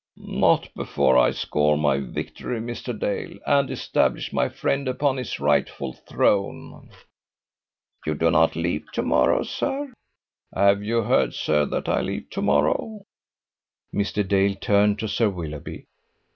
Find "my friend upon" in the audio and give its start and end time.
4.33-5.17